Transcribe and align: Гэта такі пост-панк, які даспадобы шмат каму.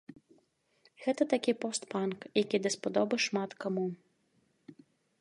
Гэта 1.03 1.27
такі 1.33 1.51
пост-панк, 1.65 2.19
які 2.41 2.57
даспадобы 2.65 3.23
шмат 3.29 3.51
каму. 3.67 3.87